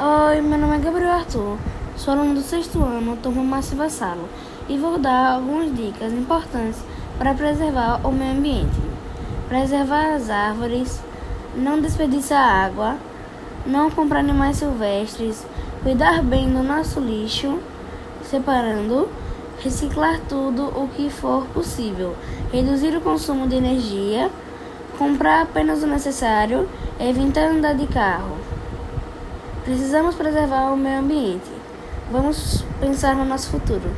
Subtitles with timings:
[0.00, 1.58] Oi, meu nome é Gabriel Arthur,
[1.96, 4.28] sou aluno do sexto ano, turma Márcio Vassalo,
[4.68, 6.78] e vou dar algumas dicas importantes
[7.18, 8.80] para preservar o meio ambiente.
[9.48, 11.02] Preservar as árvores,
[11.56, 12.96] não desperdiçar água,
[13.66, 15.44] não comprar animais silvestres,
[15.82, 17.58] cuidar bem do nosso lixo,
[18.22, 19.08] separando,
[19.58, 22.14] reciclar tudo o que for possível,
[22.52, 24.30] reduzir o consumo de energia,
[24.96, 26.68] comprar apenas o necessário,
[27.00, 28.37] evitar andar de carro.
[29.68, 31.44] Precisamos preservar o meio ambiente.
[32.10, 33.90] Vamos pensar no nosso futuro.